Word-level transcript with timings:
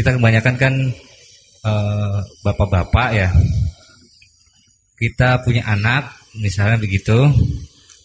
kita 0.00 0.16
kebanyakan 0.16 0.56
kan 0.56 0.74
eh, 1.68 2.18
bapak-bapak 2.40 3.08
ya. 3.12 3.28
Kita 4.96 5.44
punya 5.44 5.64
anak, 5.68 6.12
misalnya 6.40 6.80
begitu, 6.80 7.28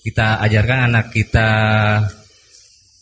kita 0.04 0.44
ajarkan 0.44 0.92
anak 0.92 1.16
kita 1.16 1.50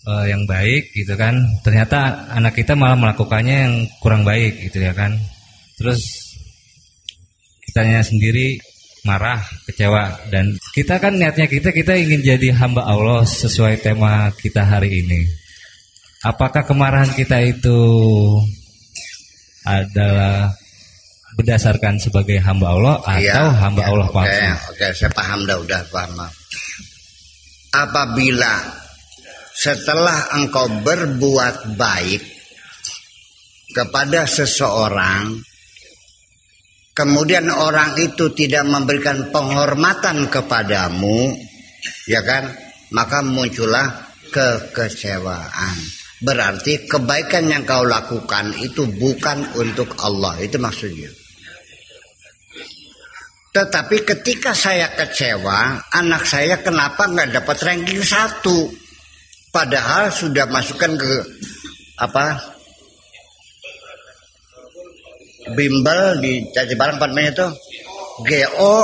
eh, 0.05 0.25
yang 0.29 0.45
baik 0.45 0.93
gitu 0.93 1.17
kan. 1.17 1.41
Ternyata 1.65 2.29
anak 2.37 2.53
kita 2.53 2.77
malah 2.77 2.93
melakukannya 2.93 3.57
yang 3.65 3.75
kurang 3.97 4.21
baik 4.21 4.61
gitu 4.69 4.85
ya 4.85 4.93
kan. 4.93 5.17
Terus 5.73 6.05
kitanya 7.65 8.05
sendiri 8.05 8.61
marah, 9.03 9.41
kecewa 9.67 10.31
dan 10.31 10.55
kita 10.71 10.95
kan 11.01 11.17
niatnya 11.19 11.49
kita 11.49 11.75
kita 11.75 11.97
ingin 11.99 12.23
jadi 12.23 12.55
hamba 12.55 12.87
Allah 12.87 13.25
sesuai 13.25 13.81
tema 13.81 14.31
kita 14.37 14.63
hari 14.63 15.03
ini. 15.03 15.27
Apakah 16.23 16.63
kemarahan 16.63 17.11
kita 17.11 17.43
itu 17.43 17.75
adalah 19.63 20.51
berdasarkan 21.33 21.97
sebagai 21.97 22.37
hamba 22.43 22.77
Allah 22.77 22.95
atau 23.01 23.19
Iya, 23.19 23.41
hamba 23.57 23.81
iya, 23.81 23.89
Allah 23.89 24.07
oke, 24.07 24.15
palsu? 24.15 24.43
Oke, 24.69 24.87
saya 24.93 25.11
paham 25.11 25.39
dah 25.49 25.57
udah 25.57 25.81
paham. 25.89 26.21
Apabila 27.73 28.53
setelah 29.53 30.33
engkau 30.37 30.65
berbuat 30.81 31.77
baik 31.77 32.21
kepada 33.73 34.29
seseorang 34.29 35.41
kemudian 36.93 37.49
orang 37.49 37.97
itu 37.97 38.29
tidak 38.37 38.65
memberikan 38.69 39.33
penghormatan 39.33 40.29
kepadamu 40.29 41.33
ya 42.05 42.21
kan 42.21 42.53
maka 42.93 43.25
muncullah 43.25 44.13
kekecewaan 44.29 45.77
berarti 46.23 46.87
kebaikan 46.87 47.51
yang 47.51 47.67
kau 47.67 47.83
lakukan 47.83 48.55
itu 48.63 48.87
bukan 48.87 49.43
untuk 49.59 49.93
Allah 49.99 50.39
itu 50.39 50.55
maksudnya 50.55 51.11
tetapi 53.53 54.01
ketika 54.01 54.57
saya 54.57 54.89
kecewa, 54.97 55.77
anak 55.93 56.25
saya 56.25 56.57
kenapa 56.65 57.05
nggak 57.05 57.37
dapat 57.37 57.57
ranking 57.61 58.01
satu? 58.01 58.73
Padahal 59.53 60.09
sudah 60.09 60.49
masukkan 60.49 60.97
ke 60.97 61.13
apa? 62.01 62.41
Bimbel 65.53 66.17
di 66.17 66.49
Caci 66.49 66.73
Barang 66.73 66.97
namanya 66.97 67.29
itu 67.29 67.47
GO 68.25 68.75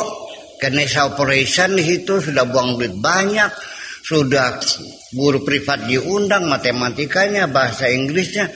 Ganesha 0.62 1.10
Operation 1.10 1.74
di 1.74 1.82
situ 1.82 2.22
sudah 2.22 2.46
buang 2.46 2.78
duit 2.78 2.94
banyak, 2.94 3.50
sudah 4.10 4.58
guru 5.14 5.46
privat 5.46 5.86
diundang 5.86 6.50
matematikanya, 6.50 7.46
bahasa 7.46 7.94
Inggrisnya, 7.94 8.50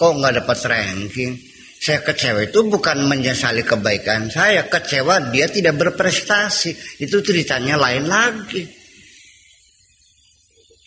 kok 0.00 0.16
nggak 0.16 0.40
dapat 0.40 0.58
ranking? 0.72 1.36
Saya 1.76 2.00
kecewa 2.00 2.48
itu 2.48 2.64
bukan 2.64 3.04
menyesali 3.04 3.60
kebaikan 3.60 4.32
saya, 4.32 4.64
kecewa 4.64 5.28
dia 5.28 5.52
tidak 5.52 5.76
berprestasi. 5.76 6.72
Itu 7.04 7.20
ceritanya 7.20 7.76
lain 7.76 8.08
lagi. 8.08 8.64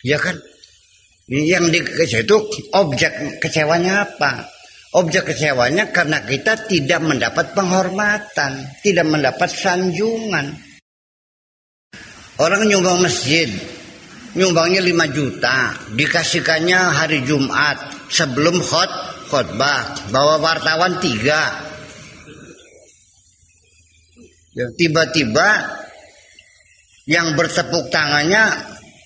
Ya 0.01 0.17
kan? 0.17 0.41
Yang 1.29 1.77
dikecewa 1.77 2.25
itu 2.25 2.37
objek 2.73 3.13
kecewanya 3.37 4.09
apa? 4.09 4.49
Objek 4.97 5.29
kecewanya 5.29 5.93
karena 5.93 6.25
kita 6.25 6.65
tidak 6.65 7.05
mendapat 7.05 7.53
penghormatan, 7.53 8.65
tidak 8.81 9.05
mendapat 9.05 9.53
sanjungan. 9.53 10.57
Orang 12.41 12.65
nyumbang 12.65 13.05
masjid, 13.05 13.45
nyumbangnya 14.35 14.81
5 14.83 15.15
juta, 15.15 15.73
dikasihkannya 15.93 16.79
hari 16.93 17.25
Jumat 17.25 18.09
sebelum 18.09 18.61
khot 18.61 18.91
khotbah, 19.29 20.09
bawa 20.09 20.41
wartawan 20.41 20.97
tiga. 20.97 21.69
Ya, 24.57 24.65
Tiba-tiba 24.75 25.47
yang 27.05 27.37
bertepuk 27.37 27.93
tangannya 27.93 28.49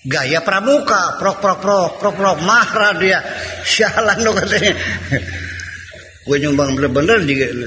gaya 0.04 0.40
pramuka, 0.40 1.20
prok 1.20 1.40
prok 1.40 1.58
prok 1.60 1.92
prok 2.00 2.14
prok 2.16 2.38
marah 2.44 2.96
dia, 2.96 3.20
sialan 3.64 4.18
lo 4.24 4.32
katanya. 4.36 4.74
Gue 6.24 6.40
nyumbang 6.40 6.72
bener-bener 6.72 7.20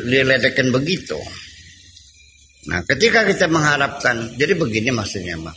diledekin 0.09 0.73
begitu. 0.73 1.17
Nah, 2.67 2.81
ketika 2.83 3.21
kita 3.23 3.45
mengharapkan, 3.47 4.33
jadi 4.33 4.57
begini 4.57 4.89
maksudnya, 4.89 5.37
Mak. 5.37 5.55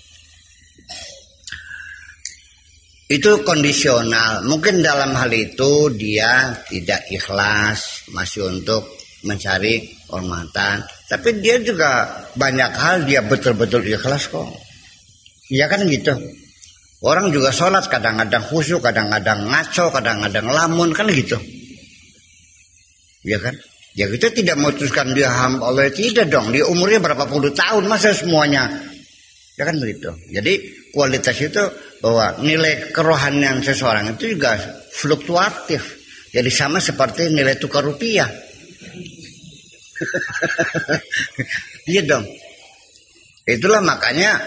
Itu 3.11 3.43
kondisional. 3.43 4.47
Mungkin 4.47 4.87
dalam 4.87 5.19
hal 5.19 5.35
itu 5.35 5.91
dia 5.99 6.55
tidak 6.71 7.11
ikhlas, 7.11 8.07
masih 8.15 8.47
untuk 8.47 8.87
mencari 9.27 9.83
hormatan. 10.07 10.87
Tapi 11.11 11.43
dia 11.43 11.59
juga 11.59 12.07
banyak 12.39 12.71
hal 12.71 13.03
dia 13.03 13.27
betul-betul 13.27 13.83
ikhlas 13.83 14.31
kok. 14.31 14.47
Iya 15.51 15.67
kan 15.67 15.83
gitu. 15.91 16.15
Orang 17.03 17.35
juga 17.35 17.51
sholat 17.51 17.91
kadang-kadang 17.91 18.47
khusyuk, 18.47 18.79
kadang-kadang 18.79 19.43
ngaco, 19.43 19.91
kadang-kadang 19.91 20.47
lamun 20.47 20.95
kan 20.95 21.11
gitu. 21.11 21.35
Iya 23.27 23.43
kan? 23.43 23.59
Ya 23.99 24.07
kita 24.07 24.31
tidak 24.31 24.55
memutuskan 24.55 25.11
dia 25.19 25.35
hamba 25.35 25.67
Allah 25.67 25.91
tidak 25.91 26.31
dong. 26.31 26.55
Dia 26.55 26.63
umurnya 26.71 27.03
berapa 27.03 27.27
puluh 27.27 27.51
tahun 27.51 27.91
masa 27.91 28.15
semuanya. 28.15 28.71
Ya 29.59 29.67
kan 29.67 29.83
begitu. 29.83 30.15
Jadi 30.31 30.63
kualitas 30.95 31.35
itu 31.43 31.90
bahwa 32.01 32.41
nilai 32.41 32.91
kerohanian 32.91 33.61
seseorang 33.61 34.17
itu 34.17 34.37
juga 34.37 34.57
fluktuatif. 34.93 36.01
Jadi 36.33 36.51
sama 36.53 36.81
seperti 36.81 37.29
nilai 37.29 37.61
tukar 37.61 37.85
rupiah. 37.85 38.29
iya 41.91 42.03
dong. 42.09 42.25
Itulah 43.45 43.85
makanya 43.85 44.41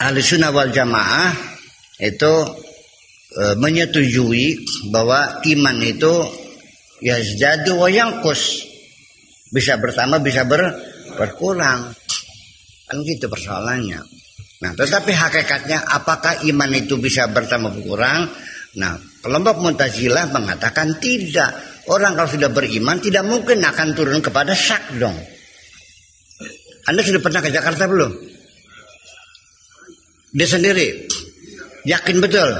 ahli 0.00 0.20
sunnah 0.24 0.48
wal 0.54 0.72
jamaah 0.72 1.34
itu 2.00 2.34
e, 3.36 3.42
menyetujui 3.60 4.46
bahwa 4.88 5.44
iman 5.44 5.76
itu 5.84 6.14
yazdadu 7.04 7.76
wa 7.76 7.88
yangkus 7.92 8.64
bisa 9.52 9.76
bertambah 9.76 10.22
bisa 10.24 10.46
ber, 10.48 10.72
berkurang 11.18 11.92
kan 12.88 12.96
gitu 13.04 13.26
persoalannya 13.28 14.00
nah 14.60 14.76
tetapi 14.76 15.12
hakikatnya 15.12 15.88
apakah 15.88 16.44
iman 16.44 16.70
itu 16.76 17.00
bisa 17.00 17.28
bertambah 17.32 17.72
berkurang? 17.80 18.28
Nah 18.76 19.00
kelompok 19.24 19.56
Mu'tazilah 19.60 20.28
mengatakan 20.30 21.00
tidak. 21.00 21.82
Orang 21.90 22.14
kalau 22.14 22.28
sudah 22.28 22.52
beriman 22.52 23.00
tidak 23.02 23.26
mungkin 23.26 23.64
akan 23.64 23.96
turun 23.96 24.20
kepada 24.22 24.52
syak 24.54 25.00
dong. 25.00 25.16
Anda 26.86 27.00
sudah 27.02 27.18
pernah 27.18 27.40
ke 27.42 27.50
Jakarta 27.50 27.88
belum? 27.88 28.12
Dia 30.36 30.46
sendiri? 30.46 31.08
Yakin 31.88 32.22
betul? 32.22 32.50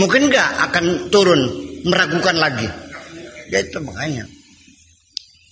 Mungkin 0.00 0.32
nggak 0.32 0.50
akan 0.70 1.12
turun 1.12 1.40
meragukan 1.84 2.38
lagi? 2.40 2.70
Ya 3.52 3.60
itu 3.60 3.76
makanya. 3.84 4.24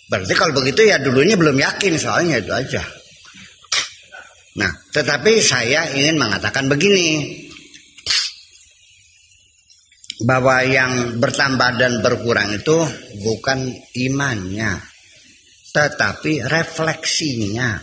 Berarti 0.09 0.35
kalau 0.39 0.57
begitu 0.57 0.89
ya 0.89 0.97
dulunya 1.03 1.37
belum 1.37 1.59
yakin 1.59 1.99
soalnya 2.01 2.41
itu 2.41 2.53
aja 2.55 3.02
nah 4.53 4.73
tetapi 4.93 5.41
saya 5.41 5.89
ingin 5.97 6.21
mengatakan 6.21 6.69
begini. 6.69 7.41
Bahwa 10.23 10.63
yang 10.63 11.19
bertambah 11.19 11.83
dan 11.83 11.99
berkurang 11.99 12.55
itu 12.55 12.79
bukan 13.27 13.75
imannya 13.99 14.79
tetapi 15.73 16.47
refleksinya. 16.47 17.81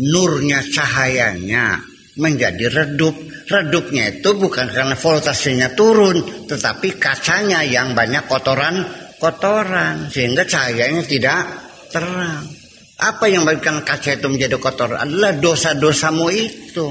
Nurnya 0.00 0.62
cahayanya 0.70 1.82
menjadi 2.16 2.70
redup. 2.70 3.18
Redupnya 3.50 4.22
itu 4.22 4.30
bukan 4.38 4.70
karena 4.70 4.94
voltasenya 4.94 5.74
turun 5.74 6.46
tetapi 6.46 6.94
kacanya 6.96 7.66
yang 7.66 7.98
banyak 7.98 8.30
kotoran 8.30 8.86
kotoran 9.18 10.06
sehingga 10.06 10.46
cahayanya 10.46 11.02
tidak 11.02 11.42
terang 11.90 12.59
apa 13.00 13.24
yang 13.32 13.48
memberikan 13.48 13.80
kaca 13.80 14.20
itu 14.20 14.28
menjadi 14.28 14.60
kotor? 14.60 14.92
Adalah 14.94 15.32
dosa-dosamu 15.40 16.28
itu. 16.28 16.86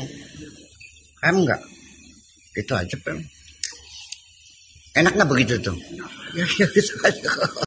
Kan 1.21 1.45
enggak 1.45 1.61
itu 2.59 2.73
aja 2.75 2.95
kan 3.06 3.17
enak 4.97 5.13
nggak 5.15 5.29
begitu 5.29 5.53
tuh? 5.63 5.77
Ya, 6.35 6.45
ya 6.61 6.67
gitu 6.75 6.94
aja 7.01 7.29